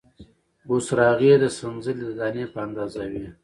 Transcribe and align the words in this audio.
بوسراغې 0.67 1.27
یې 1.33 1.37
د 1.43 1.45
سنځلې 1.57 2.03
د 2.09 2.11
دانې 2.19 2.45
په 2.53 2.57
اندازه 2.65 3.01
وې، 3.11 3.25